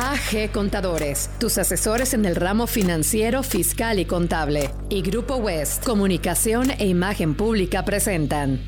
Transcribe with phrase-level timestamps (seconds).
[0.00, 4.70] AG Contadores, tus asesores en el ramo financiero, fiscal y contable.
[4.88, 8.60] Y Grupo West, Comunicación e Imagen Pública presentan.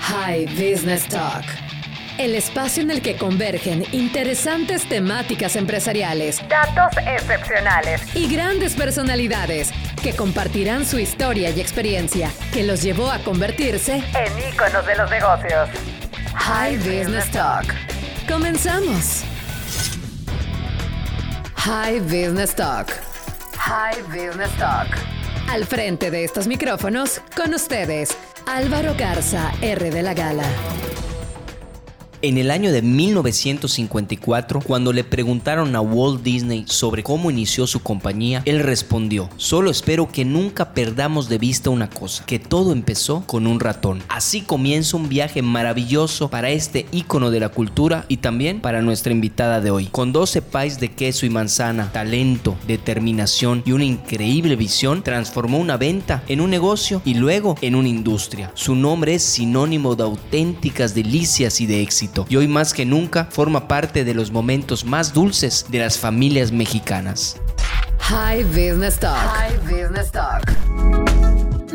[0.00, 1.44] High Business Talk.
[2.18, 9.72] El espacio en el que convergen interesantes temáticas empresariales, datos excepcionales y grandes personalidades
[10.02, 15.10] que compartirán su historia y experiencia que los llevó a convertirse en íconos de los
[15.10, 15.68] negocios.
[16.34, 17.66] High Business Talk.
[18.28, 19.24] Comenzamos.
[21.56, 22.90] High Business Talk.
[23.56, 24.88] High Business Talk.
[25.48, 30.44] Al frente de estos micrófonos, con ustedes, Álvaro Garza, R de la Gala.
[32.22, 37.80] En el año de 1954, cuando le preguntaron a Walt Disney sobre cómo inició su
[37.80, 43.22] compañía, él respondió, solo espero que nunca perdamos de vista una cosa, que todo empezó
[43.26, 44.02] con un ratón.
[44.10, 49.12] Así comienza un viaje maravilloso para este ícono de la cultura y también para nuestra
[49.12, 49.86] invitada de hoy.
[49.86, 55.78] Con 12 pies de queso y manzana, talento, determinación y una increíble visión, transformó una
[55.78, 58.52] venta en un negocio y luego en una industria.
[58.52, 63.26] Su nombre es sinónimo de auténticas delicias y de éxito y hoy más que nunca
[63.30, 67.36] forma parte de los momentos más dulces de las familias mexicanas.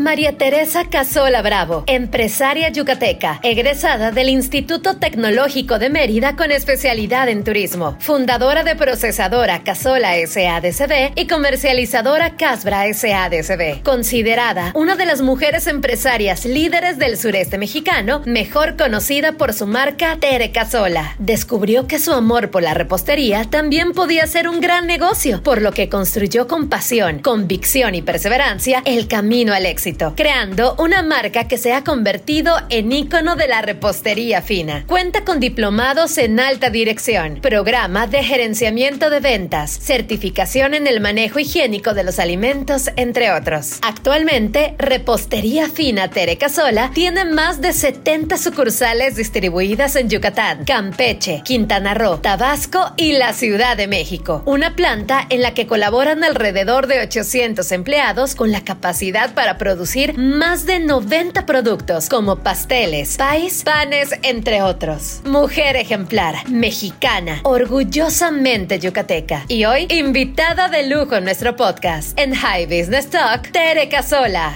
[0.05, 7.43] María Teresa Casola Bravo, empresaria yucateca, egresada del Instituto Tecnológico de Mérida con especialidad en
[7.43, 15.65] turismo, fundadora de procesadora Casola SADCB y comercializadora Casbra SADCB, considerada una de las mujeres
[15.65, 21.15] empresarias líderes del sureste mexicano, mejor conocida por su marca Tere Casola.
[21.17, 25.71] Descubrió que su amor por la repostería también podía ser un gran negocio, por lo
[25.71, 31.57] que construyó con pasión, convicción y perseverancia el camino al éxito creando una marca que
[31.57, 34.83] se ha convertido en ícono de la repostería fina.
[34.87, 41.39] Cuenta con diplomados en alta dirección, programa de gerenciamiento de ventas, certificación en el manejo
[41.39, 43.79] higiénico de los alimentos, entre otros.
[43.81, 51.93] Actualmente, Repostería Fina Tere Casola tiene más de 70 sucursales distribuidas en Yucatán, Campeche, Quintana
[51.93, 54.41] Roo, Tabasco y la Ciudad de México.
[54.45, 59.84] Una planta en la que colaboran alrededor de 800 empleados con la capacidad para producir
[60.17, 65.21] más de 90 productos como pasteles, pais, panes, entre otros.
[65.25, 69.45] Mujer ejemplar, mexicana, orgullosamente yucateca.
[69.47, 74.53] Y hoy, invitada de lujo en nuestro podcast en High Business Talk, Tere Casola.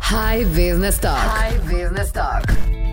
[0.00, 1.18] High Business Talk.
[1.18, 2.83] High Business Talk.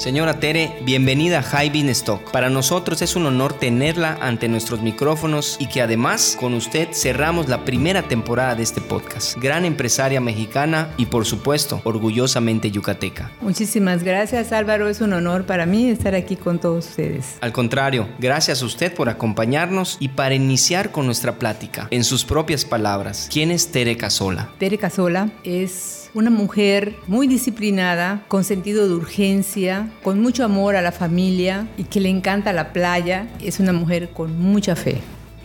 [0.00, 2.30] Señora Tere, bienvenida a High Business Stock.
[2.30, 7.50] Para nosotros es un honor tenerla ante nuestros micrófonos y que además con usted cerramos
[7.50, 9.36] la primera temporada de este podcast.
[9.36, 13.30] Gran empresaria mexicana y por supuesto orgullosamente yucateca.
[13.42, 17.36] Muchísimas gracias Álvaro, es un honor para mí estar aquí con todos ustedes.
[17.42, 21.88] Al contrario, gracias a usted por acompañarnos y para iniciar con nuestra plática.
[21.90, 24.48] En sus propias palabras, ¿quién es Tere Casola?
[24.58, 30.82] Tere Casola es una mujer muy disciplinada, con sentido de urgencia, con mucho amor a
[30.82, 33.28] la familia y que le encanta la playa.
[33.40, 35.00] Es una mujer con mucha fe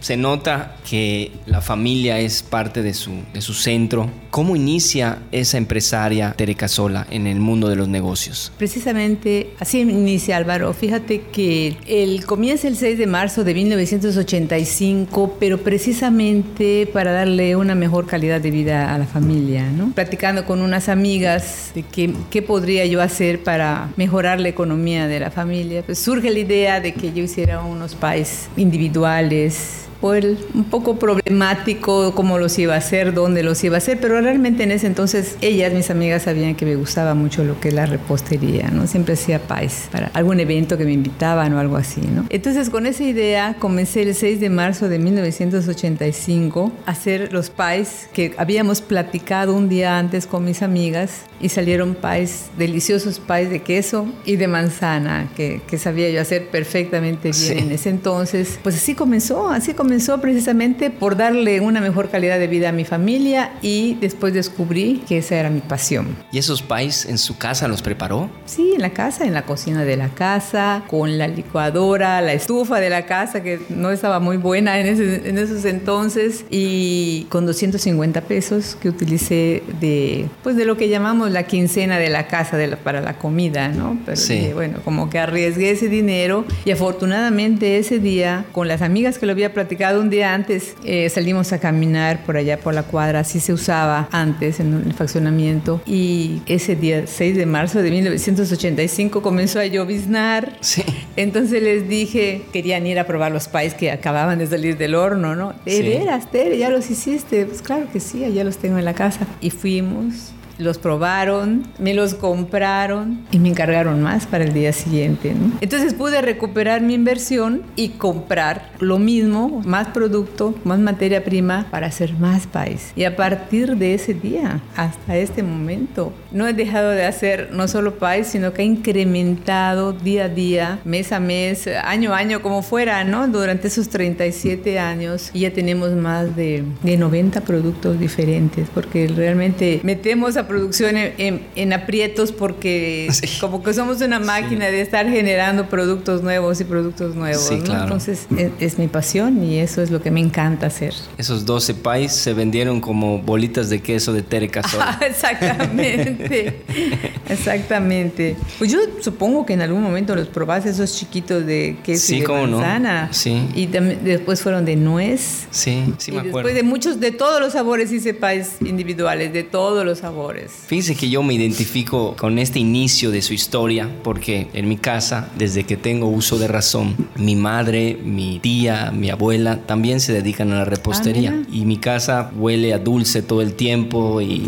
[0.05, 4.07] se nota que la familia es parte de su, de su centro.
[4.29, 8.51] ¿Cómo inicia esa empresaria Tere Casola en el mundo de los negocios?
[8.55, 10.71] Precisamente así inicia Álvaro.
[10.73, 17.73] Fíjate que el comienza el 6 de marzo de 1985, pero precisamente para darle una
[17.73, 19.91] mejor calidad de vida a la familia, ¿no?
[19.95, 25.19] Platicando con unas amigas de qué, qué podría yo hacer para mejorar la economía de
[25.19, 30.97] la familia, pues surge la idea de que yo hiciera unos pais individuales un poco
[30.97, 34.88] problemático cómo los iba a hacer, dónde los iba a hacer, pero realmente en ese
[34.88, 38.88] entonces ellas, mis amigas, sabían que me gustaba mucho lo que es la repostería, ¿no?
[38.88, 42.25] Siempre hacía pies para algún evento que me invitaban o algo así, ¿no?
[42.29, 48.09] Entonces con esa idea comencé el 6 de marzo de 1985 a hacer los pies
[48.13, 53.62] que habíamos platicado un día antes con mis amigas y salieron pies, deliciosos pies de
[53.62, 58.59] queso y de manzana que, que sabía yo hacer perfectamente bien en ese entonces.
[58.63, 62.71] Pues así comenzó, así comenzó comenzó precisamente por darle una mejor calidad de vida a
[62.74, 66.18] mi familia y después descubrí que esa era mi pasión.
[66.33, 68.30] ¿Y esos pais en su casa los preparó?
[68.45, 72.81] Sí, en la casa, en la cocina de la casa, con la licuadora, la estufa
[72.81, 78.19] de la casa que no estaba muy buena en, en esos entonces y con 250
[78.19, 82.75] pesos que utilicé de, pues de lo que llamamos la quincena de la casa de
[82.75, 83.97] para la comida, ¿no?
[84.03, 84.50] Pero sí.
[84.53, 89.31] bueno, como que arriesgué ese dinero y afortunadamente ese día con las amigas que lo
[89.31, 93.19] había platicado platicado un día antes, eh, salimos a caminar por allá por la cuadra,
[93.19, 95.81] así se usaba antes en el faccionamiento.
[95.86, 100.57] Y ese día, 6 de marzo de 1985, comenzó a lloviznar.
[100.62, 100.83] Sí.
[101.18, 105.36] Entonces les dije, querían ir a probar los pies que acababan de salir del horno,
[105.36, 105.54] ¿no?
[105.66, 107.45] De veras, Tere, ya los hiciste.
[107.45, 109.28] Pues claro que sí, ya los tengo en la casa.
[109.42, 115.36] Y fuimos los probaron, me los compraron y me encargaron más para el día siguiente.
[115.62, 121.88] Entonces pude recuperar mi inversión y comprar lo mismo, más producto, más materia prima para
[121.88, 122.92] hacer más país.
[122.96, 127.68] Y a partir de ese día hasta este momento, no he dejado de hacer no
[127.68, 132.42] solo país, sino que he incrementado día a día, mes a mes, año a año,
[132.42, 133.28] como fuera, ¿no?
[133.28, 140.38] Durante esos 37 años ya tenemos más de, de 90 productos diferentes, porque realmente metemos
[140.38, 143.09] a producción en, aprietos porque
[143.42, 147.50] como que somos una máquina de estar generando productos nuevos y productos nuevos.
[147.51, 148.27] Entonces
[148.59, 150.94] es, mi pasión y eso es lo que me encanta hacer.
[151.18, 154.45] Esos 12 pais se vendieron como bolitas de queso de Tere
[155.07, 156.62] exactamente,
[157.30, 158.36] exactamente.
[158.57, 162.27] Pues yo supongo que en algún momento los probaste esos chiquitos de queso y de
[162.27, 163.09] manzana.
[163.12, 163.47] Sí.
[163.56, 165.47] Y después fueron de nuez.
[165.51, 166.38] Sí, sí me acuerdo.
[166.38, 170.34] Después de muchos, de todos los sabores hice pais individuales, de todos los sabores.
[170.67, 175.29] Fíjense que yo me identifico con este inicio de su historia porque en mi casa,
[175.37, 180.51] desde que tengo uso de razón, mi madre, mi tía, mi abuela también se dedican
[180.51, 181.35] a la repostería.
[181.35, 184.43] Ah, y mi casa huele a dulce todo el tiempo y,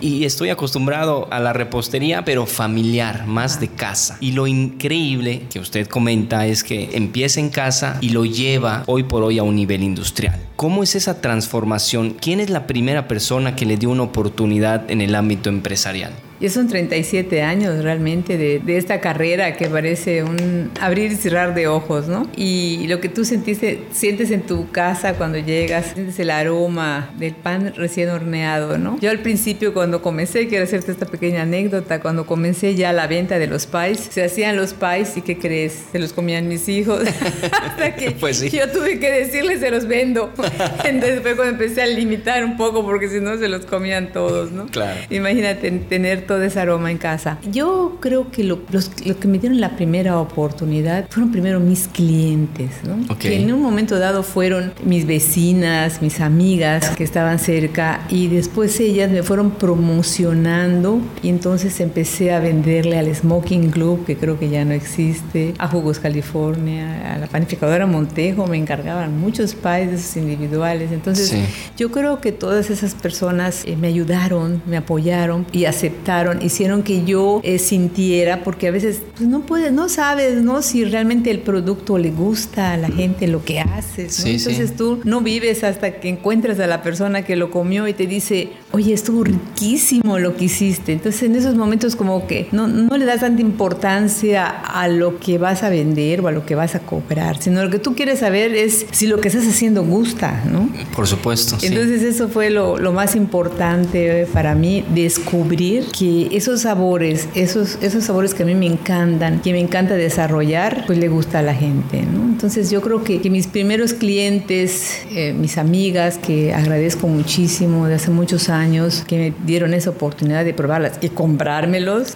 [0.00, 4.16] y, estoy acostumbrado a la repostería, pero familiar, más de casa.
[4.20, 9.02] Y lo increíble que usted comenta es que empieza en casa y lo lleva hoy
[9.02, 10.38] por hoy a un nivel industrial.
[10.56, 12.16] ¿Cómo es esa transformación?
[12.20, 16.12] ¿Quién es la primera persona que le dio una oportunidad en el ámbito empresarial?
[16.40, 21.54] Ya son 37 años realmente de, de, esta carrera que parece un abrir y cerrar
[21.54, 22.28] de ojos, ¿no?
[22.36, 27.34] Y lo que tú sentiste, sientes en tu casa cuando llegas, sientes el aroma del
[27.34, 28.98] pan recién horneado, ¿no?
[29.00, 33.38] Yo al principio cuando comencé, quiero hacerte esta pequeña anécdota, cuando comencé ya la venta
[33.38, 35.84] de los pies, se hacían los pies y ¿qué crees?
[35.92, 37.02] Se los comían mis hijos.
[37.62, 40.32] Hasta que pues yo tuve que decirles se los vendo.
[40.84, 44.52] Entonces fue cuando empecé a limitar un poco porque si no se los comían todos,
[44.52, 44.66] ¿no?
[44.66, 45.00] Claro.
[45.10, 47.38] Imagínate tener todo ese aroma en casa.
[47.50, 52.70] Yo creo que lo, los, que me dieron la primera oportunidad fueron primero mis clientes,
[52.84, 53.16] ¿no?
[53.16, 58.78] Que en un momento dado fueron mis vecinas, mis amigas que estaban cerca y después
[58.80, 64.48] ellas me fueron promocionando y entonces empecé a venderle al Smoking Club, que creo que
[64.48, 69.94] ya no existe, a Jugos California, a la panificadora Montejo, me encargaban muchos pies de
[69.96, 70.92] esos individuales.
[70.92, 71.34] Entonces
[71.76, 77.04] yo creo que todas esas personas eh, me ayudaron, me apoyaron y aceptaron hicieron que
[77.04, 80.62] yo eh, sintiera, porque a veces pues, no puedes, no sabes, ¿no?
[80.62, 85.20] Si realmente el producto le gusta a la gente lo que haces, Entonces tú no
[85.20, 89.24] vives hasta que encuentras a la persona que lo comió y te dice, oye, estuvo
[89.24, 90.92] riquísimo lo que hiciste.
[90.92, 95.38] Entonces en esos momentos como que no, no le das tanta importancia a lo que
[95.38, 98.20] vas a vender o a lo que vas a cobrar, sino lo que tú quieres
[98.20, 100.68] saber es si lo que estás haciendo gusta, ¿no?
[100.94, 101.56] Por supuesto.
[101.62, 108.04] Entonces eso fue lo, lo más importante para mí, descubrir que esos sabores, esos, esos
[108.04, 111.54] sabores que a mí me encantan, que me encanta desarrollar, pues le gusta a la
[111.54, 112.24] gente, ¿no?
[112.24, 117.94] Entonces yo creo que, que mis primeros clientes, eh, mis amigas, que agradezco muchísimo de
[117.94, 122.12] hace muchos años, que me dieron esa oportunidad de probarlas y comprármelos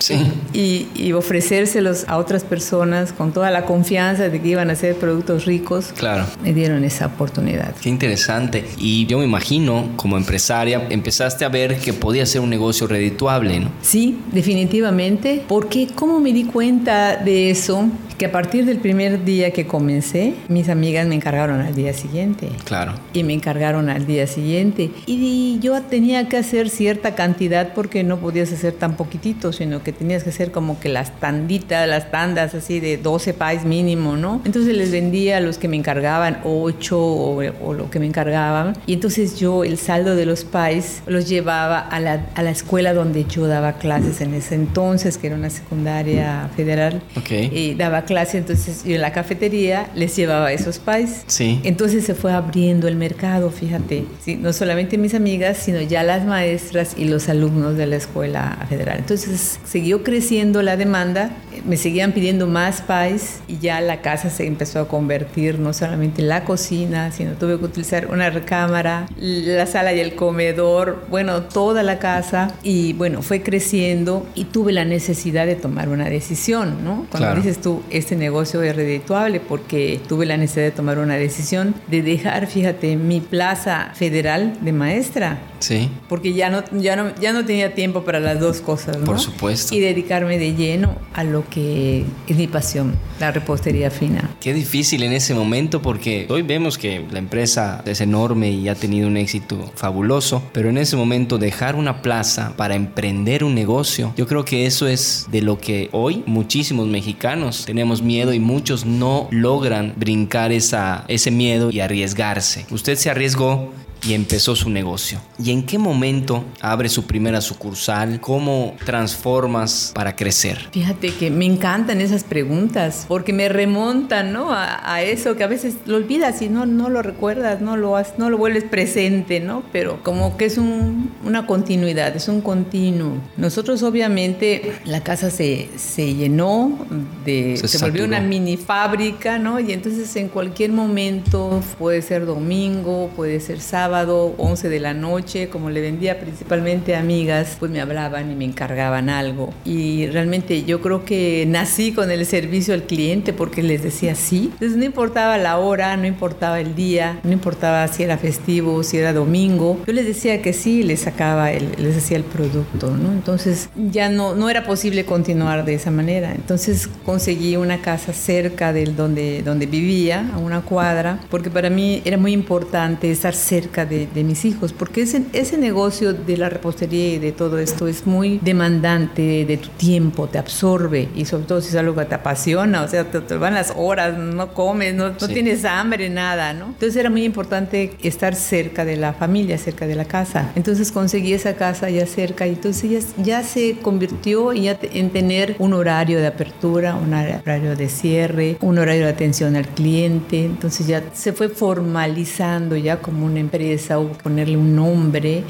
[0.52, 4.96] y, y ofrecérselos a otras personas con toda la confianza de que iban a ser
[4.96, 6.26] productos ricos, claro.
[6.42, 7.74] me dieron esa oportunidad.
[7.80, 8.64] Qué interesante.
[8.78, 13.60] Y yo me imagino, como empresaria, empezaste a ver que podía ser un negocio redituable,
[13.60, 13.70] ¿no?
[13.82, 19.52] Sí, definitivamente, porque como me di cuenta de eso, que a partir del primer día
[19.52, 22.48] que comencé, mis amigas me encargaron al día siguiente.
[22.64, 22.94] Claro.
[23.12, 24.90] Y me encargaron al día siguiente.
[25.06, 29.92] Y yo tenía que hacer cierta cantidad porque no podías hacer tan poquitito, sino que
[29.92, 34.42] tenías que hacer como que las tanditas, las tandas así de 12 pies mínimo, ¿no?
[34.44, 38.76] Entonces les vendía a los que me encargaban 8 o, lo que me encargaban.
[38.86, 42.94] Y entonces yo el saldo de los pies los llevaba a la, a la escuela
[42.94, 47.02] donde yo daba clases en ese entonces, que era una secundaria federal.
[47.16, 47.50] Okay.
[47.52, 51.24] Y daba clase, entonces yo en la cafetería les llevaba esos pies.
[51.26, 51.60] Sí.
[51.64, 54.04] Entonces se fue abriendo el mercado, fíjate.
[54.24, 54.36] ¿sí?
[54.36, 58.98] No solamente mis amigas, sino ya las maestras y los alumnos de la escuela federal.
[58.98, 61.30] Entonces siguió creciendo la demanda,
[61.66, 66.22] me seguían pidiendo más pies y ya la casa se empezó a convertir no solamente
[66.22, 71.42] en la cocina, sino tuve que utilizar una recámara, la sala y el comedor, bueno,
[71.42, 72.52] toda la casa.
[72.62, 77.06] Y bueno, fue creciendo creciendo y tuve la necesidad de tomar una decisión, ¿no?
[77.10, 81.74] Cuando dices tú, este negocio es redituable porque tuve la necesidad de tomar una decisión
[81.88, 85.40] de dejar, fíjate, mi plaza federal de maestra.
[85.58, 85.90] Sí.
[86.08, 89.04] Porque ya no, ya no, ya no tenía tiempo para las dos cosas, ¿no?
[89.04, 89.74] Por supuesto.
[89.74, 94.30] Y dedicarme de lleno a lo que es mi pasión, la repostería fina.
[94.40, 98.76] Qué difícil en ese momento porque hoy vemos que la empresa es enorme y ha
[98.76, 104.12] tenido un éxito fabuloso, pero en ese momento dejar una plaza para emprender un negocio,
[104.16, 108.84] yo creo que eso es de lo que hoy muchísimos mexicanos tenemos miedo y muchos
[108.84, 112.66] no logran brincar esa, ese miedo y arriesgarse.
[112.70, 113.72] Usted se arriesgó
[114.06, 115.20] y empezó su negocio.
[115.42, 118.20] ¿Y en qué momento abre su primera sucursal?
[118.20, 120.68] ¿Cómo transformas para crecer?
[120.72, 124.48] Fíjate que me encantan esas preguntas porque me remontan ¿no?
[124.50, 128.30] a, eso que a veces lo olvidas y no, no lo recuerdas, no lo, no
[128.30, 129.62] lo vuelves presente, ¿no?
[129.72, 133.18] pero como que es un, una continuidad, es un continuo.
[133.36, 136.86] Nosotros obviamente la casa se, se llenó,
[137.24, 139.60] de, se, volvió una mini fábrica ¿no?
[139.60, 144.92] y entonces en cualquier momento puede ser domingo, puede ser sábado, sábado, 11 de la
[144.92, 149.54] noche, como le vendía principalmente a amigas, pues me hablaban y me encargaban algo.
[149.64, 154.50] Y realmente yo creo que nací con el servicio al cliente porque les decía sí.
[154.52, 158.98] Entonces no importaba la hora, no importaba el día, no importaba si era festivo, si
[158.98, 159.80] era domingo.
[159.86, 163.12] Yo les decía que sí, les sacaba, el, les hacía el producto, ¿no?
[163.12, 166.34] Entonces ya no, no era posible continuar de esa manera.
[166.34, 172.02] Entonces conseguí una casa cerca del donde, donde vivía, a una cuadra, porque para mí
[172.04, 177.14] era muy importante estar cerca de, mis hijos, porque ese, ese negocio de la repostería
[177.14, 181.60] y de todo esto es muy demandante de tu tiempo, te absorbe y sobre todo
[181.60, 185.10] si es algo que te apasiona, o sea, te, van las horas, no comes, no,
[185.10, 186.66] no tienes hambre, nada, ¿no?
[186.66, 190.52] Entonces era muy importante estar cerca de la familia, cerca de la casa.
[190.56, 195.56] Entonces conseguí esa casa ya cerca y entonces ya, ya se convirtió ya en tener
[195.58, 200.44] un horario de apertura, un horario de cierre, un horario de atención al cliente.
[200.44, 203.58] Entonces ya se fue formalizando ya como una empresa
[203.98, 205.44] o ponerle un nombre,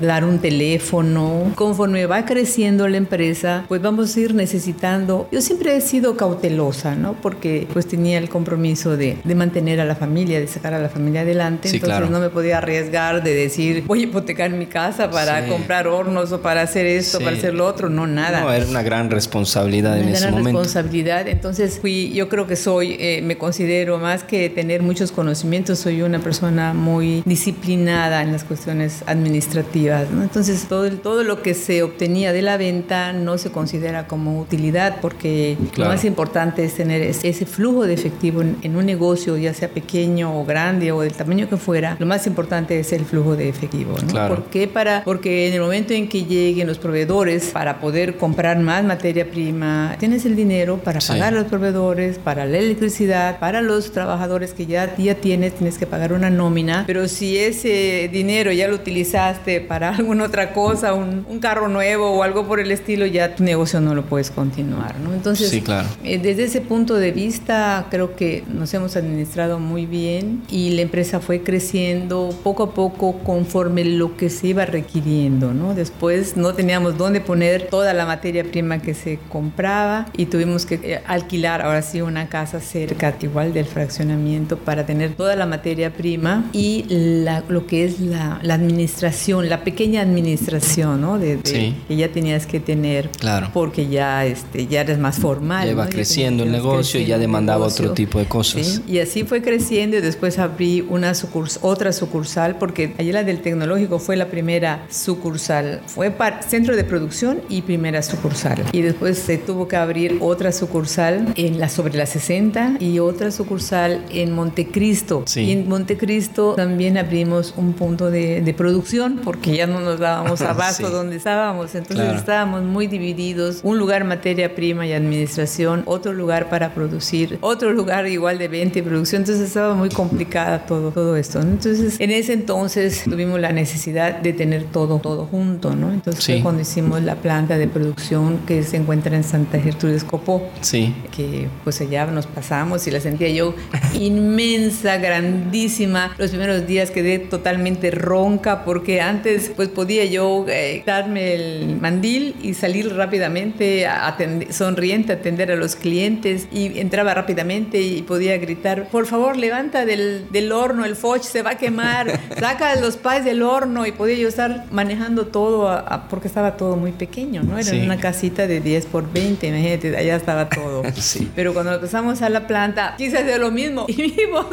[0.00, 1.52] dar un teléfono.
[1.54, 5.28] Conforme va creciendo la empresa, pues vamos a ir necesitando.
[5.30, 7.14] Yo siempre he sido cautelosa, ¿no?
[7.14, 10.88] Porque pues tenía el compromiso de, de mantener a la familia, de sacar a la
[10.88, 11.68] familia adelante.
[11.68, 16.32] entonces no me podía arriesgar de decir, voy a hipotecar mi casa para comprar hornos
[16.32, 17.88] o para hacer esto, para hacer lo otro.
[17.88, 18.40] No, nada.
[18.40, 20.40] No, era una gran responsabilidad en ese momento.
[20.40, 21.28] Una gran responsabilidad.
[21.28, 26.02] Entonces fui, yo creo que soy, eh, me considero más que tener muchos conocimientos, soy
[26.02, 30.06] una persona muy disciplinada disciplinada en las cuestiones administrativas.
[30.10, 34.98] Entonces, todo, todo lo que se obtenía de la venta no se considera como utilidad
[35.00, 39.68] porque lo más importante es tener ese flujo de efectivo en, un negocio, ya sea
[39.68, 41.96] pequeño o grande o del tamaño que fuera.
[41.98, 43.94] Lo más importante es el flujo de efectivo.
[44.28, 44.68] ¿Por qué?
[44.68, 49.30] Para, porque en el momento en que lleguen los proveedores para poder comprar más materia
[49.30, 54.54] prima, tienes el dinero para pagar a los proveedores, para la electricidad, para los trabajadores
[54.54, 56.84] que ya, ya tienes, tienes que pagar una nómina.
[56.86, 62.22] Pero si ese dinero ya lo utilizaste para alguna otra cosa, un, carro nuevo o
[62.22, 65.14] algo por el estilo, ya tu negocio no lo puedes continuar, ¿no?
[65.14, 65.88] Entonces, sí, claro.
[66.04, 70.82] Eh, desde ese punto de vista, creo que nos hemos administrado muy bien y la
[70.82, 75.74] empresa fue creciendo poco a poco conforme lo que se iba requiriendo, ¿no?
[75.74, 80.74] Después no teníamos dónde poner toda la materia prima que se compraba y tuvimos que
[80.82, 85.92] eh, alquilar ahora sí una casa cerca, igual del fraccionamiento, para tener toda la materia
[85.92, 91.18] prima y la lo que es la, administración, la pequeña administración, ¿no?
[91.18, 93.10] De, Que ya tenías que tener.
[93.10, 93.50] Claro.
[93.52, 95.66] Porque ya, este, ya eres más formal.
[95.66, 98.82] Ya iba creciendo el negocio y ya demandaba otro tipo de cosas.
[98.86, 101.12] Y así fue creciendo y después abrí una
[101.60, 105.80] otra sucursal porque allí la del tecnológico fue la primera sucursal.
[105.86, 108.64] Fue para centro de producción y primera sucursal.
[108.72, 113.30] Y después se tuvo que abrir otra sucursal en la sobre la 60 y otra
[113.30, 115.24] sucursal en Montecristo.
[115.36, 120.90] Y en Montecristo también abrimos un punto de, producción porque ya no nos dábamos abasto
[120.90, 121.74] donde estábamos.
[121.74, 123.60] Entonces estábamos muy divididos.
[123.62, 128.78] Un lugar materia prima y administración, otro lugar para producir, otro lugar igual de venta
[128.78, 129.22] y producción.
[129.22, 131.40] Entonces estaba muy complicada todo, todo esto.
[131.40, 135.74] Entonces en ese entonces tuvimos la necesidad de tener todo, todo junto.
[135.76, 135.92] ¿no?
[135.92, 140.48] Entonces cuando hicimos la planta de producción que se encuentra en Santa Gertrudis Copó.
[140.62, 140.94] Sí.
[141.14, 143.54] Que pues allá nos pasamos y la sentía yo
[143.94, 146.14] inmensa, grandísima.
[146.18, 151.78] Los primeros días que quedé totalmente ronca porque antes pues podía yo eh, darme el
[151.80, 154.16] mandil y salir rápidamente, a
[154.50, 159.84] sonriente, a atender a los clientes y entraba rápidamente y podía gritar, por favor levanta
[159.84, 163.92] del, del horno el foch, se va a quemar, saca los pies del horno y
[163.92, 167.58] podía yo estar manejando todo porque estaba todo muy pequeño, ¿no?
[167.58, 170.82] Era una casita de 10 por 20, imagínate, allá estaba todo.
[171.34, 174.48] Pero cuando empezamos a la planta, quise hacer lo mismo y mi voz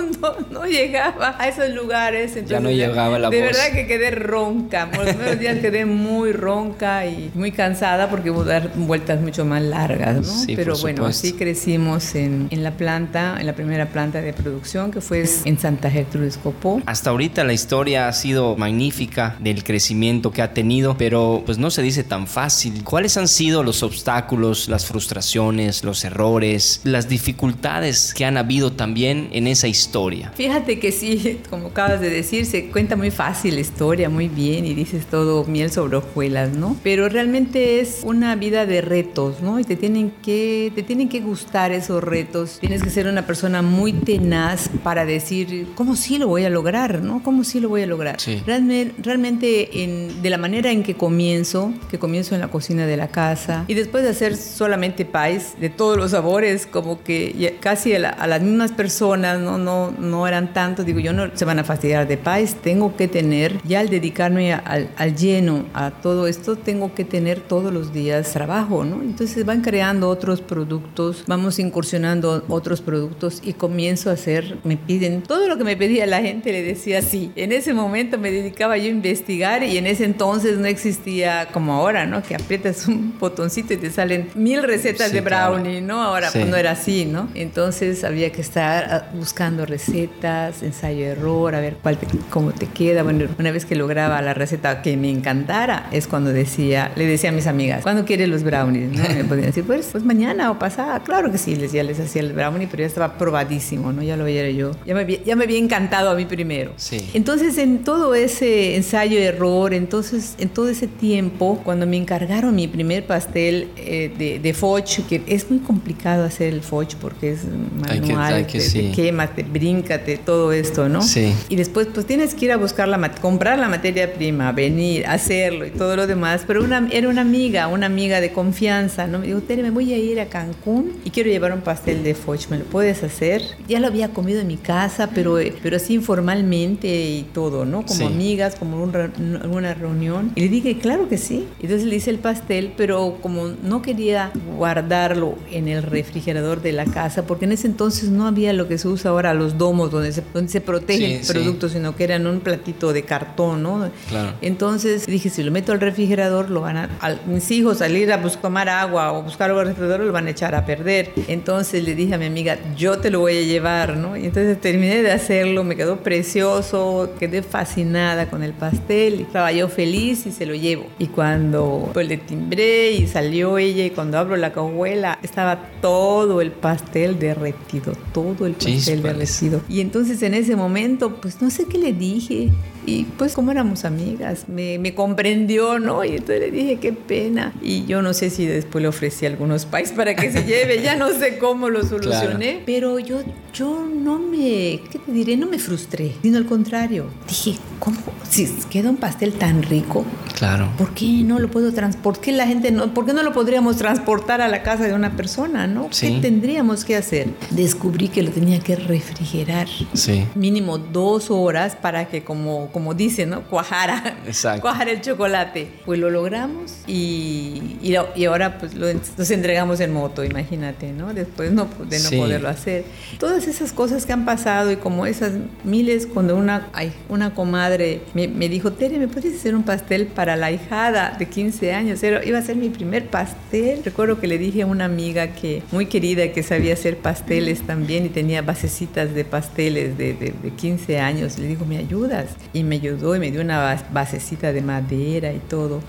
[0.49, 2.37] no, llegaba a esos lugares.
[2.47, 3.47] Ya no llegaba la de voz.
[3.47, 4.89] De verdad que quedé ronca.
[4.91, 9.45] Por los primeros días quedé muy ronca y muy cansada porque hubo dar vueltas mucho
[9.45, 10.55] más largas, ¿no?
[10.55, 15.01] Pero bueno, así crecimos en, en, la planta, en la primera planta de producción que
[15.01, 16.81] fue en Santa Gertrudis Copó.
[16.85, 21.71] Hasta ahorita la historia ha sido magnífica del crecimiento que ha tenido, pero pues no
[21.71, 22.83] se dice tan fácil.
[22.83, 29.29] ¿Cuáles han sido los obstáculos, las frustraciones, los errores, las dificultades que han habido también
[29.31, 30.31] en esa historia?
[30.35, 34.65] Fíjate que sí, como acabas de decir, se cuenta muy fácil la historia, muy bien,
[34.65, 36.75] y dices todo miel sobre hojuelas, ¿no?
[36.83, 39.59] Pero realmente es una vida de retos, ¿no?
[39.59, 42.57] Y te tienen que, te tienen que gustar esos retos.
[42.59, 47.01] Tienes que ser una persona muy tenaz para decir, ¿cómo sí lo voy a lograr,
[47.01, 47.23] ¿no?
[47.23, 48.17] ¿Cómo sí lo voy a lograr?
[48.45, 52.97] Realmente, realmente en, de la manera en que comienzo, que comienzo en la cocina de
[52.97, 57.93] la casa, y después de hacer solamente pais de todos los sabores, como que casi
[57.93, 59.57] a, a las mismas personas, ¿no?
[59.57, 63.07] No, no eran tantos, digo, yo no se van a fastidiar de pais, tengo que
[63.07, 67.93] tener, ya al dedicarme al, al lleno a todo esto, tengo que tener todos los
[67.93, 69.01] días trabajo, ¿no?
[69.01, 75.23] Entonces van creando otros productos, vamos incursionando otros productos y comienzo a hacer, me piden,
[75.23, 77.31] todo lo que me pedía la gente le decía sí.
[77.37, 81.75] En ese momento me dedicaba yo a investigar y en ese entonces no existía como
[81.75, 82.23] ahora, ¿no?
[82.23, 86.03] Que aprietas un botoncito y te salen mil recetas de brownie, ¿no?
[86.03, 87.29] Ahora pues no era así, ¿no?
[87.35, 91.97] Entonces había que estar ah, buscando recetas, ensayo-error, a ver cuál
[92.29, 93.03] cómo te queda.
[93.03, 97.29] Bueno, una vez que lograba la receta que me encantara, es cuando decía, le decía
[97.29, 98.91] a mis amigas, ¿cuándo quieres los brownies?
[98.91, 99.03] ¿no?
[99.15, 101.01] Me podían decir, pues, pues mañana o pasada.
[101.03, 104.01] Claro que sí, les, ya les hacía el brownie, pero ya estaba probadísimo, ¿no?
[104.03, 104.71] Ya lo veía yo.
[104.85, 106.73] Ya me, había, ya me había encantado a mí primero.
[106.77, 107.09] Sí.
[107.13, 113.05] Entonces, en todo ese ensayo-error, entonces, en todo ese tiempo, cuando me encargaron mi primer
[113.05, 118.33] pastel eh, de, de foch, que es muy complicado hacer el foch porque es manual,
[118.33, 121.01] hay que, te, quémate, bríncate, todo esto, ¿no?
[121.01, 121.33] Sí.
[121.49, 125.65] Y después, pues tienes que ir a buscar la, comprar la materia prima, venir, hacerlo
[125.65, 126.43] y todo lo demás.
[126.47, 129.19] Pero una, era una amiga, una amiga de confianza, ¿no?
[129.19, 132.15] Me dijo, Tere, me voy a ir a Cancún y quiero llevar un pastel de
[132.15, 133.43] foch, ¿me lo puedes hacer?
[133.67, 137.85] Ya lo había comido en mi casa, pero, pero así informalmente y todo, ¿no?
[137.85, 140.31] Como amigas, como en una reunión.
[140.35, 141.45] Y le dije, claro que sí.
[141.61, 146.85] Entonces le hice el pastel, pero como no quería guardarlo en el refrigerador de la
[146.85, 150.13] casa, porque en ese entonces no había lo que se usa ahora, los domos, donde
[150.13, 153.89] se, donde se protege el producto, sino que eran un platito de cartón, ¿no?
[154.09, 154.33] Claro.
[154.41, 156.89] Entonces dije, si lo meto al refrigerador, lo van a,
[157.25, 160.29] mis hijos salir a buscar tomar agua o buscar algo al refrigerador, lo van a
[160.29, 161.11] echar a perder.
[161.27, 164.15] Entonces le dije a mi amiga, yo te lo voy a llevar, ¿no?
[164.15, 169.51] Y entonces terminé de hacerlo, me quedó precioso, quedé fascinada con el pastel, y estaba
[169.51, 170.85] yo feliz y se lo llevo.
[170.97, 176.39] Y cuando pues, le timbré y salió ella, y cuando abro la cajuela, estaba todo
[176.39, 179.61] el pastel derretido, todo el pastel derretido.
[179.67, 182.49] Y entonces en ese momento, pues no sé qué le dije.
[182.85, 186.05] Y pues como éramos amigas, me, me comprendió, ¿no?
[186.05, 187.53] Y entonces le dije, qué pena.
[187.61, 190.95] Y yo no sé si después le ofrecí algunos pais para que se lleve, ya
[190.95, 192.63] no sé cómo lo solucioné.
[192.65, 193.19] Pero yo,
[193.53, 195.35] yo no me, ¿qué te diré?
[195.35, 197.07] No me frustré, sino al contrario.
[197.27, 197.97] Dije, ¿cómo?
[198.29, 200.05] Si queda un pastel tan rico,
[200.37, 200.69] claro.
[200.77, 202.03] ¿por qué no lo puedo transportar?
[202.03, 204.93] ¿Por qué la gente no, por qué no lo podríamos transportar a la casa de
[204.93, 205.89] una persona, no?
[205.89, 207.27] ¿Qué tendríamos que hacer?
[207.49, 209.67] Descubrí que lo tenía que refrigerar.
[209.93, 210.25] Sí.
[210.35, 213.41] Mínimo dos horas para que como como dicen, ¿no?
[213.43, 214.61] Cuajara, Exacto.
[214.61, 215.67] cuajara el chocolate.
[215.85, 221.13] Pues lo logramos y, y, ahora pues lo, nos entregamos en moto, imagínate, ¿no?
[221.13, 222.83] Después no, de no poderlo hacer.
[223.19, 228.01] Todas esas cosas que han pasado y como esas miles, cuando una, ay, una comadre
[228.13, 232.03] me, me dijo, Tere, ¿me puedes hacer un pastel para la hijada de 15 años?
[232.03, 233.81] Era, iba a ser mi primer pastel.
[233.83, 238.05] Recuerdo que le dije a una amiga que muy querida que sabía hacer pasteles también
[238.05, 241.37] y tenía basecitas de pasteles de, de, de 15 años.
[241.37, 242.35] Le digo, ¿me ayudas?
[242.53, 245.81] Y me ayudó y me dio una basecita de madera y todo.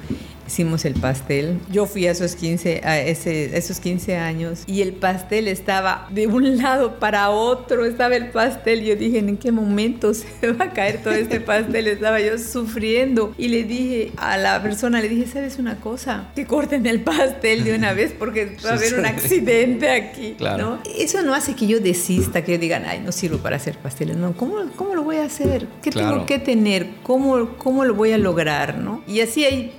[0.49, 1.59] Hicimos el pastel.
[1.71, 6.27] Yo fui a esos 15, a ese, esos 15 años y el pastel estaba de
[6.27, 8.83] un lado para otro, estaba el pastel.
[8.83, 11.87] Yo dije, ¿en qué momento se va a caer todo este pastel?
[11.87, 16.31] Estaba yo sufriendo y le dije a la persona, le dije, ¿sabes una cosa?
[16.35, 20.37] Que corten el pastel de una vez porque va a haber un accidente aquí.
[20.41, 20.81] ¿no?
[20.99, 24.17] Eso no hace que yo desista, que yo diga, ay, no sirvo para hacer pasteles.
[24.17, 25.69] No, ¿cómo, cómo lo voy a hacer?
[25.83, 26.89] ¿Qué tengo que tener?
[27.03, 28.79] ¿Cómo, ¿Cómo lo voy a lograr?
[28.79, 29.03] ¿no?
[29.07, 29.73] Y así hay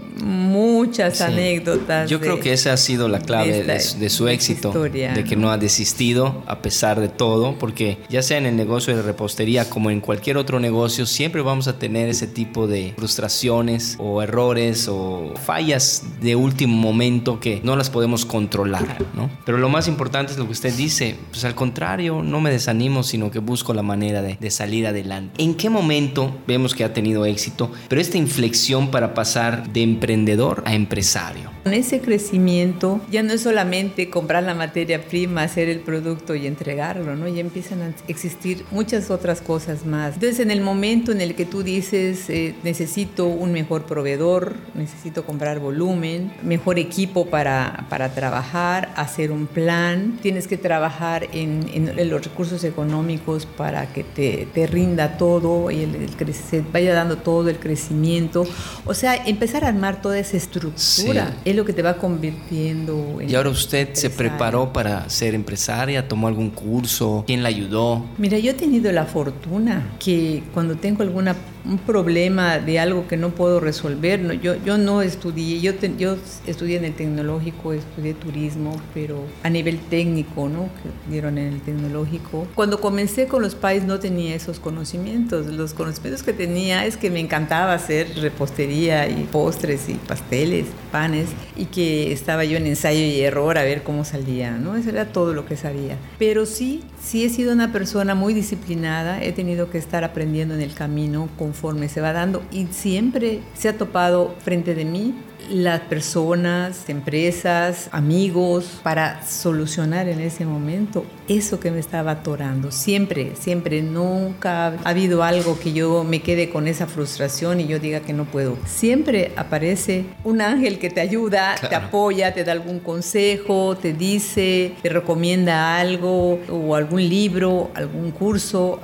[0.60, 2.10] muchas anécdotas.
[2.10, 5.58] Yo creo que esa ha sido la clave de, su éxito, de que no ha
[5.58, 10.02] desistido a pesar de todo, porque ya sea en el negocio de repostería como en
[10.02, 16.04] cualquier otro negocio, siempre vamos a tener ese tipo de frustraciones o errores o fallas
[16.22, 19.30] de último momento que no las podemos controlar, ¿no?
[19.46, 23.04] Pero lo más importante es lo que usted dice, pues al contrario, no me desanimo,
[23.04, 25.42] sino que busco la manera de, de salir adelante.
[25.42, 30.49] ¿En qué momento vemos que ha tenido éxito, pero esta inflexión para pasar de emprendedor
[30.66, 31.52] a empresario?
[31.64, 36.48] Con ese crecimiento ya no es solamente comprar la materia prima, hacer el producto y
[36.48, 37.28] entregarlo, ¿no?
[37.28, 40.16] Ya empiezan a existir muchas otras cosas más.
[40.16, 45.26] Entonces, en el momento en el que tú dices, eh, necesito un mejor proveedor, necesito
[45.26, 52.10] comprar volumen, mejor equipo para, para trabajar, hacer un plan, tienes que trabajar en, en,
[52.10, 57.18] los recursos económicos para que te, te rinda todo y el, el, se vaya dando
[57.18, 58.48] todo el crecimiento.
[58.86, 63.30] O sea, empezar a armar toda esa estructura es lo que te va convirtiendo en.
[63.30, 68.06] Y ahora usted se preparó para ser empresaria, tomó algún curso, ¿quién la ayudó?
[68.18, 73.18] Mira, yo he tenido la fortuna que cuando tengo alguna un problema de algo que
[73.18, 74.20] no puedo resolver.
[74.20, 76.18] No, yo, yo no estudié, yo, yo
[76.48, 80.70] estudié en el tecnológico, estudié turismo, pero a nivel técnico, ¿no?
[80.82, 82.48] Que dieron en el tecnológico.
[82.56, 85.48] Cuando comencé con los pais no tenía esos conocimientos.
[85.48, 91.30] Los conocimientos que tenía es que me encantaba hacer repostería y postres y pasteles, panes,
[91.56, 94.76] y que estaba yo en ensayo y error a ver cómo salía, ¿no?
[94.76, 95.98] Eso era todo lo que sabía.
[96.18, 100.62] Pero sí, sí he sido una persona muy disciplinada, he tenido que estar aprendiendo en
[100.62, 102.44] el camino con conforme se va dando.
[102.52, 105.16] Y siempre se ha topado frente de mí
[105.50, 112.72] las personas, empresas, amigos, para solucionar en ese momento eso que me estaba atorando.
[112.72, 117.80] Siempre, siempre, nunca ha habido algo que yo me quede con esa frustración y yo
[117.80, 118.58] diga que no puedo.
[118.66, 124.76] Siempre aparece un ángel que te ayuda, te apoya, te da algún consejo, te dice,
[124.82, 128.80] te recomienda algo o algún libro, algún curso,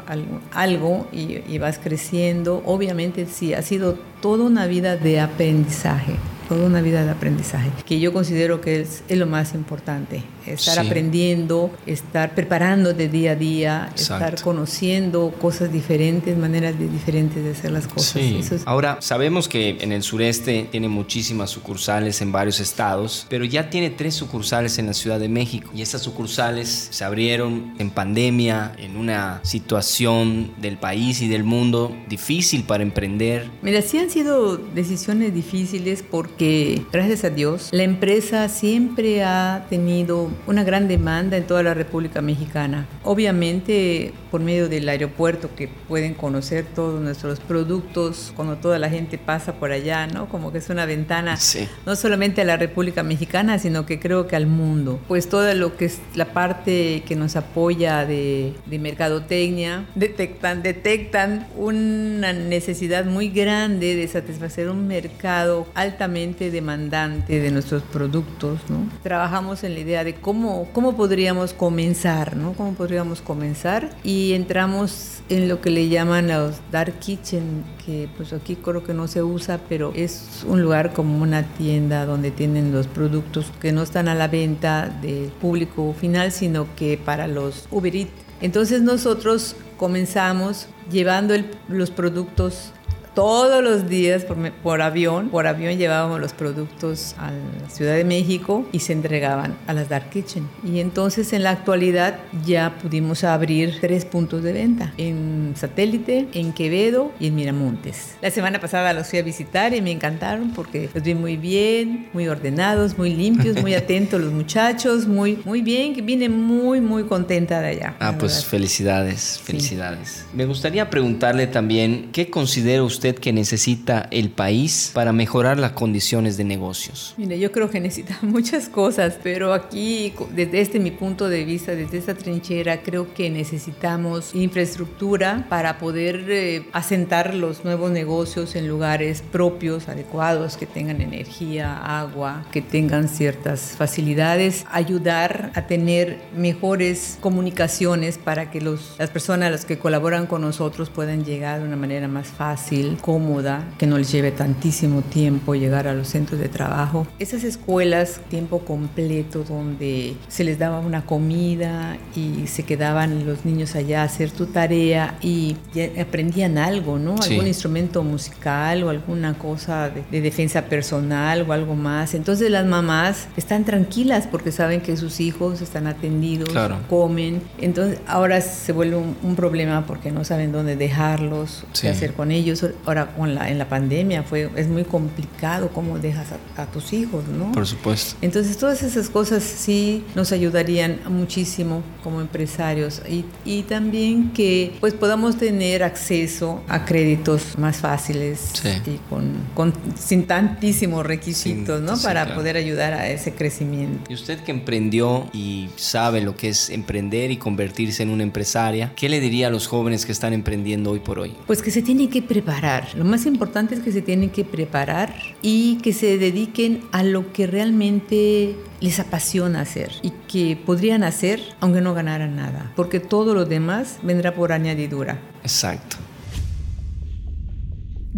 [0.52, 2.62] algo, y, y vas creciendo.
[2.66, 6.16] Obviamente sí, ha sido toda una vida de aprendizaje
[6.50, 10.80] toda una vida de aprendizaje, que yo considero que es, es lo más importante estar
[10.80, 17.52] aprendiendo, estar preparando de día a día, estar conociendo cosas diferentes, maneras de diferentes de
[17.52, 18.22] hacer las cosas.
[18.66, 23.90] Ahora, sabemos que en el sureste tiene muchísimas sucursales en varios estados, pero ya tiene
[23.90, 28.98] tres sucursales en la Ciudad de México y estas sucursales se abrieron en pandemia, en
[28.98, 33.50] una situación del país y del mundo difícil para emprender.
[33.62, 40.30] Mira, sí han sido decisiones difíciles porque, gracias a Dios, la empresa siempre ha tenido
[40.48, 42.88] una gran demanda en toda la República Mexicana.
[43.04, 49.18] Obviamente por medio del aeropuerto que pueden conocer todos nuestros productos cuando toda la gente
[49.18, 50.28] pasa por allá, ¿no?
[50.28, 51.38] Como que es una ventana
[51.86, 55.00] no solamente a la República Mexicana, sino que creo que al mundo.
[55.08, 61.48] Pues todo lo que es la parte que nos apoya de, de mercadotecnia, detectan, detectan
[61.56, 68.90] una necesidad muy grande de satisfacer un mercado altamente demandante de nuestros productos, ¿no?
[69.04, 72.54] Trabajamos en la idea de cómo, cómo podríamos comenzar, ¿no?
[72.54, 78.34] Cómo podríamos comenzar y entramos en lo que le llaman los dark kitchen, que pues
[78.34, 82.72] aquí creo que no se usa, pero es un lugar como una tienda donde tienen
[82.72, 87.68] los productos que no están a la venta del público final, sino que para los
[87.70, 88.10] Uber Eats.
[88.42, 91.36] Entonces nosotros comenzamos llevando
[91.68, 92.72] los productos
[93.16, 94.26] todos los días
[94.62, 95.30] por, avión.
[95.30, 99.90] Por avión llevábamos los productos a la Ciudad de México y se entregaban a las
[99.90, 100.48] Dark Kitchen.
[100.64, 106.54] Y entonces en la actualidad ya pudimos abrir tres puntos de venta, en Satélite, en
[106.54, 108.16] Quevedo y en Miramontes.
[108.22, 112.10] La semana pasada los fui a visitar y me encantaron porque los vi muy bien,
[112.12, 117.62] muy ordenados, muy limpios, muy atentos los muchachos, muy, muy bien, vine muy, muy contenta
[117.62, 117.96] de allá.
[118.00, 120.26] Ah, pues felicidades, felicidades.
[120.34, 125.74] Me gustaría preguntarle también, ¿qué considera usted usted que necesita el país para mejorar las
[125.74, 127.14] condiciones de negocios?
[127.18, 131.76] Mire, yo creo que necesita muchas cosas, pero aquí, desde este mi punto de vista,
[131.76, 138.68] desde esta trinchera, creo que necesitamos infraestructura para poder eh, asentar los nuevos negocios en
[138.68, 147.20] lugares propios, adecuados, que tengan energía, agua, que tengan ciertas facilidades, ayudar a tener mejores
[147.22, 151.76] comunicaciones para que los, las personas las que colaboran con nosotros puedan llegar de una
[151.76, 156.50] manera más fácil, cómoda, que no les lleve tantísimo tiempo llegar a los centros de
[156.50, 157.08] trabajo.
[157.20, 163.76] Esas escuelas tiempo completo donde se les daba una comida y se quedaban los niños
[163.76, 165.58] allá a hacer tu tarea y
[166.00, 167.16] aprendían algo, ¿no?
[167.22, 172.14] Algún instrumento musical o alguna cosa de, de defensa personal o algo más.
[172.14, 176.50] Entonces las mamás están tranquilas porque saben que sus hijos están atendidos,
[176.90, 177.42] comen.
[177.60, 182.66] Entonces ahora se vuelve un, problema porque no saben dónde dejarlos, qué hacer con ellos.
[182.86, 187.28] Ahora con la, en la pandemia fue, es muy complicado cómo dejas a, tus hijos,
[187.28, 187.52] ¿no?
[187.52, 188.16] Por supuesto.
[188.22, 194.94] Entonces todas esas cosas sí nos ayudarían muchísimo como empresarios y, y también que pues
[194.94, 198.52] podamos tener acceso a créditos más fáciles
[198.86, 201.98] y con, con, sin tantísimos requisitos, ¿no?
[202.02, 204.12] Para poder ayudar a ese crecimiento.
[204.12, 208.94] Y usted que emprendió y sabe lo que es emprender y convertirse en una empresaria,
[208.96, 211.34] ¿qué le diría a los jóvenes que están emprendiendo hoy por hoy?
[211.48, 212.65] Pues que se tienen que preparar.
[212.96, 217.32] Lo más importante es que se tienen que preparar y que se dediquen a lo
[217.32, 223.36] que realmente les apasiona hacer y que podrían hacer aunque no ganaran nada, porque todo
[223.36, 225.20] lo demás vendrá por añadidura.
[225.44, 225.98] Exacto.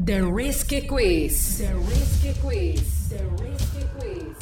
[0.05, 1.57] The Risky Quiz.
[1.57, 3.09] The Risky Quiz.
[3.09, 4.37] The Risky Quiz.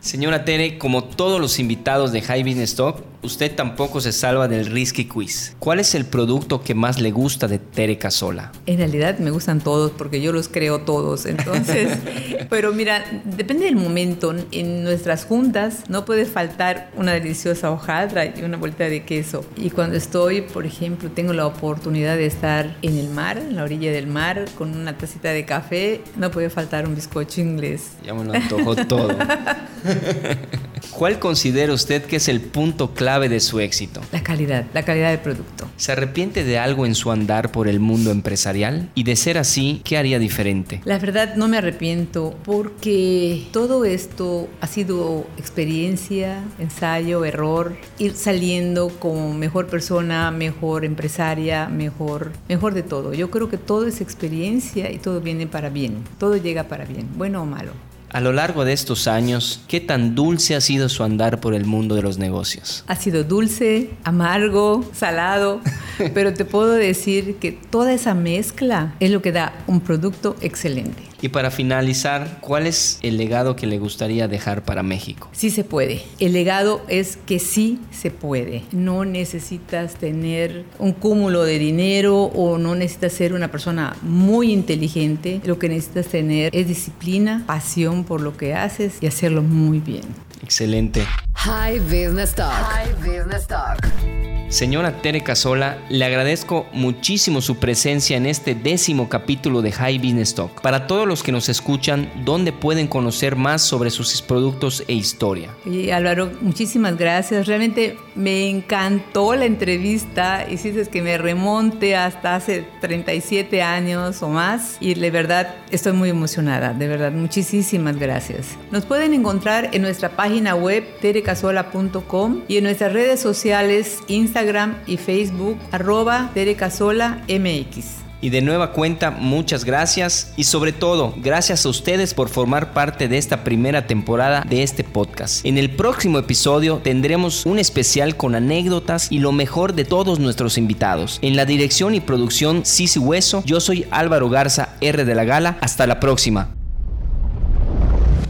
[0.00, 4.66] Señora Tere, como todos los invitados de High Business Talk, usted tampoco se salva del
[4.66, 5.54] Risky Quiz.
[5.58, 8.52] ¿Cuál es el producto que más le gusta de Tere Casola?
[8.66, 11.26] En realidad me gustan todos porque yo los creo todos.
[11.26, 11.98] Entonces,
[12.50, 14.34] pero mira, depende del momento.
[14.52, 19.44] En nuestras juntas no puede faltar una deliciosa hojaldra y una vuelta de queso.
[19.56, 23.64] Y cuando estoy, por ejemplo, tengo la oportunidad de estar en el mar, en la
[23.64, 27.92] orilla del mar, con una tacita de café, no puede faltar un bizcocho inglés.
[28.04, 29.10] Ya me lo antojó todo.
[30.90, 34.00] ¿Cuál considera usted que es el punto clave de su éxito?
[34.12, 35.68] La calidad, la calidad del producto.
[35.76, 38.90] ¿Se arrepiente de algo en su andar por el mundo empresarial?
[38.94, 40.80] Y de ser así, ¿qué haría diferente?
[40.84, 48.88] La verdad no me arrepiento porque todo esto ha sido experiencia, ensayo, error, ir saliendo
[48.88, 53.14] como mejor persona, mejor empresaria, mejor, mejor de todo.
[53.14, 57.08] Yo creo que todo es experiencia y todo viene para bien, todo llega para bien,
[57.16, 57.72] bueno o malo.
[58.12, 61.64] A lo largo de estos años, ¿qué tan dulce ha sido su andar por el
[61.64, 62.82] mundo de los negocios?
[62.88, 65.60] Ha sido dulce, amargo, salado,
[66.14, 71.09] pero te puedo decir que toda esa mezcla es lo que da un producto excelente.
[71.22, 75.28] Y para finalizar, ¿cuál es el legado que le gustaría dejar para México?
[75.32, 76.02] Sí se puede.
[76.18, 78.62] El legado es que sí se puede.
[78.72, 85.40] No necesitas tener un cúmulo de dinero o no necesitas ser una persona muy inteligente.
[85.44, 90.04] Lo que necesitas tener es disciplina, pasión por lo que haces y hacerlo muy bien.
[90.42, 91.06] Excelente.
[91.34, 92.52] High Business Talk.
[92.52, 94.29] High Business Talk.
[94.50, 100.34] Señora Tere Casola, le agradezco muchísimo su presencia en este décimo capítulo de High Business
[100.34, 100.60] Talk.
[100.60, 105.54] Para todos los que nos escuchan, ¿dónde pueden conocer más sobre sus productos e historia?
[105.64, 107.46] Y Álvaro, muchísimas gracias.
[107.46, 110.44] Realmente me encantó la entrevista.
[110.50, 114.78] Hiciste que me remonte hasta hace 37 años o más.
[114.80, 116.72] Y de verdad estoy muy emocionada.
[116.72, 118.56] De verdad, muchísimas gracias.
[118.72, 124.76] Nos pueden encontrar en nuestra página web terecasola.com y en nuestras redes sociales Instagram Instagram
[124.86, 128.00] y Facebook, arroba MX.
[128.22, 133.06] Y de nueva cuenta, muchas gracias y sobre todo, gracias a ustedes por formar parte
[133.06, 135.44] de esta primera temporada de este podcast.
[135.44, 140.56] En el próximo episodio tendremos un especial con anécdotas y lo mejor de todos nuestros
[140.56, 141.18] invitados.
[141.20, 145.58] En la dirección y producción Sisi Hueso, yo soy Álvaro Garza R de la Gala.
[145.60, 146.59] Hasta la próxima.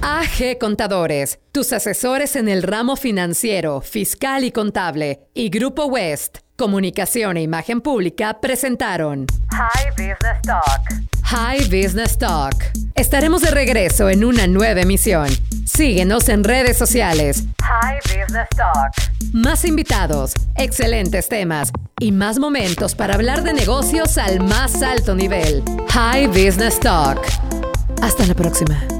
[0.03, 7.37] AG Contadores, tus asesores en el ramo financiero, fiscal y contable, y Grupo West, Comunicación
[7.37, 11.11] e Imagen Pública presentaron High Business Talk.
[11.23, 12.55] High Business Talk.
[12.95, 15.29] Estaremos de regreso en una nueva emisión.
[15.67, 17.45] Síguenos en redes sociales.
[17.63, 18.93] High Business Talk.
[19.33, 25.63] Más invitados, excelentes temas y más momentos para hablar de negocios al más alto nivel.
[25.89, 27.21] High Business Talk.
[28.03, 29.00] Hasta la próxima.